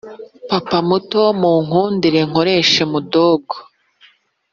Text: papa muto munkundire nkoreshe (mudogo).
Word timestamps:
papa 0.49 0.77
muto 0.87 1.21
munkundire 1.39 2.19
nkoreshe 2.29 2.83
(mudogo). 2.93 3.53